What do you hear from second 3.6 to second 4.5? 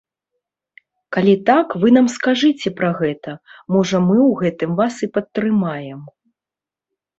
можа, мы ў